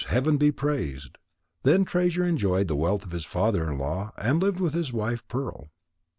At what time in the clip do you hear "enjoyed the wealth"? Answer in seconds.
2.25-3.05